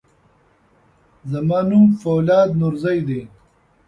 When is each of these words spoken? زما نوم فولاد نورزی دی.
زما 1.31 1.59
نوم 1.69 1.85
فولاد 2.01 2.49
نورزی 2.59 2.99
دی. 3.07 3.21